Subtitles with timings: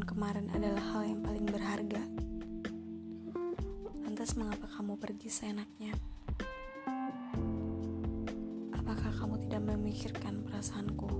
[0.00, 2.02] pertemuan kemarin adalah hal yang paling berharga.
[4.00, 5.92] Lantas mengapa kamu pergi seenaknya?
[8.72, 11.10] Apakah kamu tidak memikirkan perasaanku?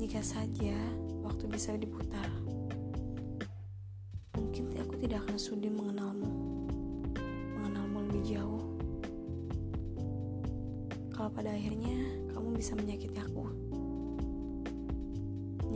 [0.00, 0.80] Jika saja
[1.20, 2.24] waktu bisa diputar,
[4.32, 6.32] mungkin aku tidak akan sudi mengenalmu,
[7.60, 8.64] mengenalmu lebih jauh.
[11.12, 12.00] Kalau pada akhirnya
[12.32, 13.65] kamu bisa menyakiti aku,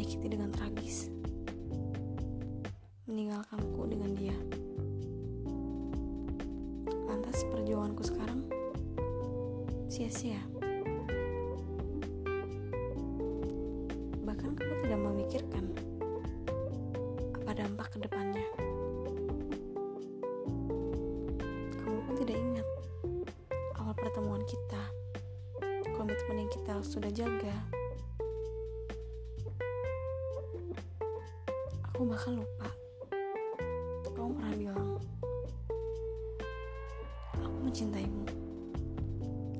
[0.01, 1.13] menyakiti dengan tragis,
[3.05, 4.33] meninggalkanku dengan dia.
[7.05, 8.49] Lantas perjuanganku sekarang
[9.93, 10.41] sia-sia.
[14.25, 15.69] Bahkan kamu tidak memikirkan
[17.37, 18.49] apa dampak ke depannya.
[21.77, 22.69] Kamu pun tidak ingat
[23.77, 24.81] awal pertemuan kita,
[25.93, 27.80] komitmen yang kita sudah jaga.
[32.01, 32.65] Aku bahkan lupa.
[34.09, 34.97] Kamu pernah bilang,
[37.37, 38.25] aku mencintaimu.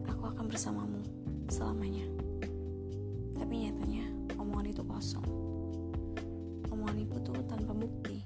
[0.09, 1.05] Aku akan bersamamu
[1.53, 2.09] selamanya.
[3.37, 4.09] Tapi nyatanya
[4.41, 5.29] omongan itu kosong.
[6.73, 8.25] Omongan itu tuh tanpa bukti.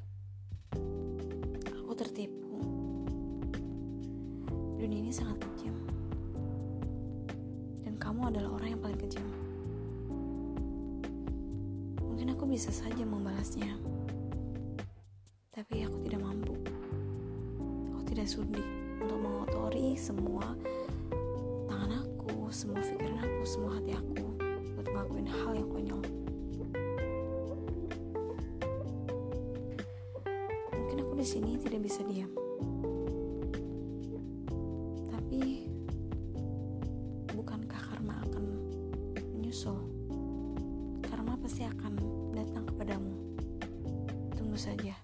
[1.83, 2.63] Aku tertipu.
[4.79, 5.75] Dunia ini sangat kejam.
[7.83, 9.27] Dan kamu adalah orang yang paling kejam.
[11.99, 13.94] Mungkin aku bisa saja membalasnya.
[18.25, 18.65] Tidak sudi
[19.05, 20.57] untuk mengotori semua
[21.69, 26.01] tangan aku, semua pikiran aku, semua hati aku buat ngelakuin hal yang konyol.
[30.73, 32.33] Mungkin aku di sini tidak bisa diam.
[35.13, 35.69] Tapi
[37.29, 38.45] bukankah karma akan
[39.37, 39.77] menyusul?
[41.13, 41.93] Karma pasti akan
[42.33, 43.37] datang kepadamu.
[44.33, 44.97] Tunggu saja.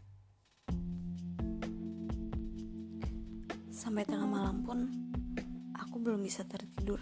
[3.80, 4.84] Sampai tengah malam pun
[5.72, 7.00] aku belum bisa tertidur.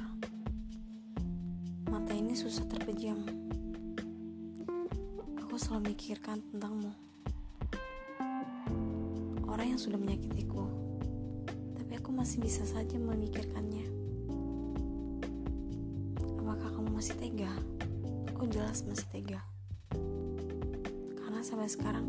[1.91, 3.19] Mata ini susah terpejam.
[5.43, 6.95] Aku selalu mikirkan tentangmu.
[9.51, 10.71] Orang yang sudah menyakitiku.
[11.83, 13.91] Tapi aku masih bisa saja memikirkannya.
[16.39, 17.51] Apakah kamu masih tega?
[18.31, 19.43] Aku jelas masih tega.
[21.27, 22.07] Karena sampai sekarang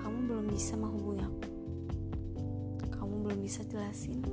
[0.00, 1.59] kamu belum bisa menghubungi aku.
[3.30, 4.26] Belum bisa jelasin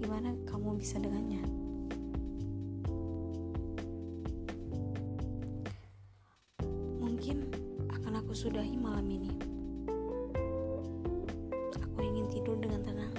[0.00, 1.44] gimana kamu bisa dengannya.
[6.96, 7.44] Mungkin
[7.92, 9.36] akan aku sudahi malam ini.
[11.76, 13.12] Aku ingin tidur dengan tenang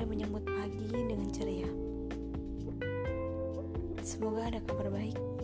[0.00, 1.68] dan menyambut pagi dengan ceria.
[4.00, 5.35] Semoga ada kabar baik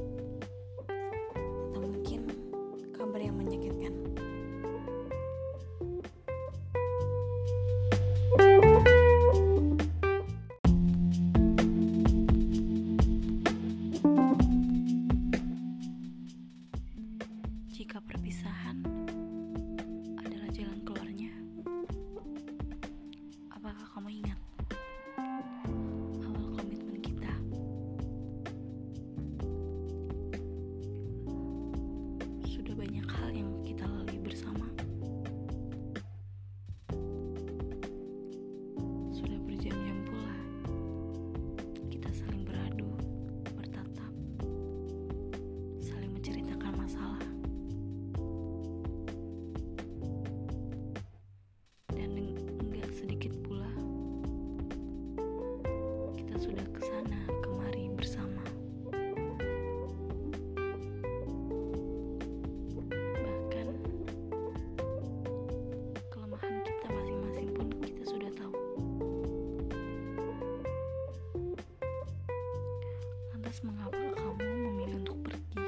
[73.52, 75.60] Lantas mengapa kamu memilih untuk pergi?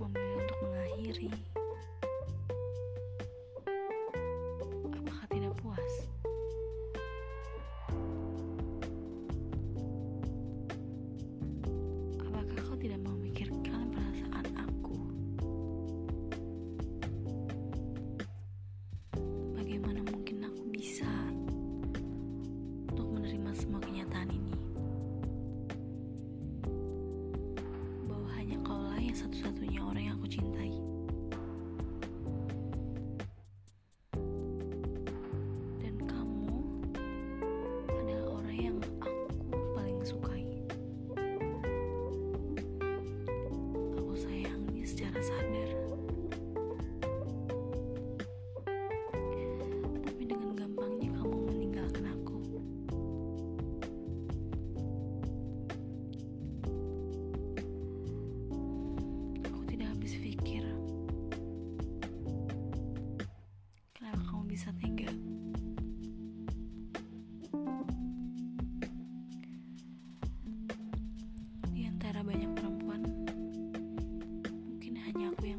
[0.00, 1.28] Memilih untuk mengakhiri?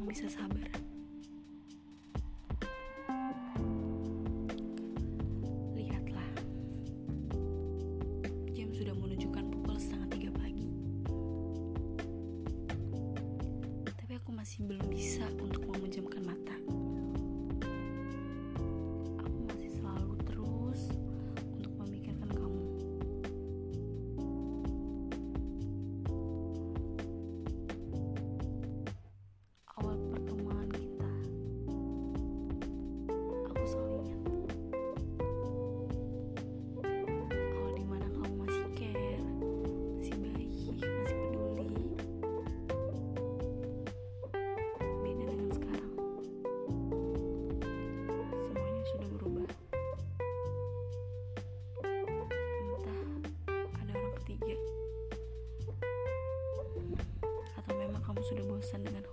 [0.08, 0.64] bisa sabar.
[5.76, 6.30] Lihatlah.
[8.56, 10.72] Jam sudah menunjukkan pukul setengah tiga pagi.
[13.84, 16.56] Tapi aku masih belum bisa untuk memejamkan mata.
[58.58, 59.06] bosan dengan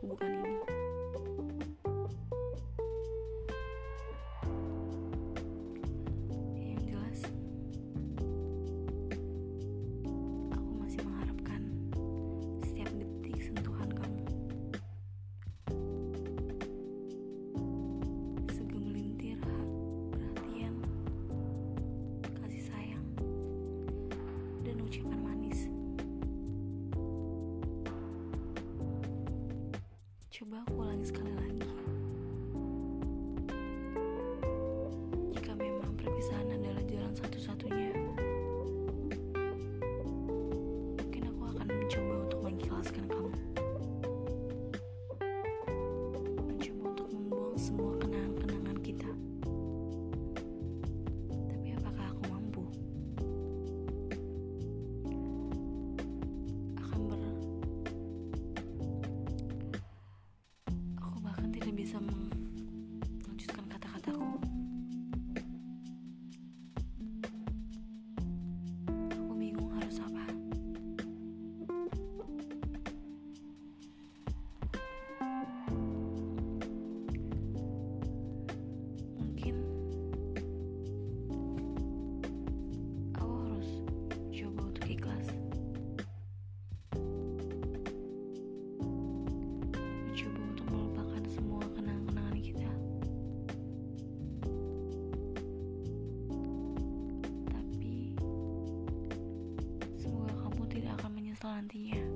[101.45, 102.14] on the air.